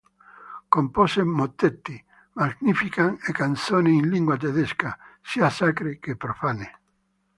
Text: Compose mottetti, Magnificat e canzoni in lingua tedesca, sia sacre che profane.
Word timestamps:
Compose 0.75 1.21
mottetti, 1.23 1.95
Magnificat 2.33 3.19
e 3.23 3.31
canzoni 3.33 3.97
in 3.97 4.09
lingua 4.09 4.35
tedesca, 4.35 4.97
sia 5.21 5.51
sacre 5.51 5.99
che 5.99 6.15
profane. 6.15 6.79